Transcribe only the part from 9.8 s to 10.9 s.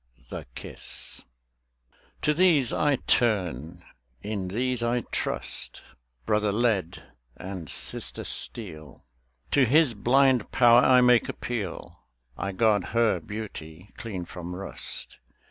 blind power